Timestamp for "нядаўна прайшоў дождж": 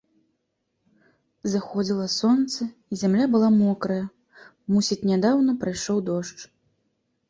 5.15-6.39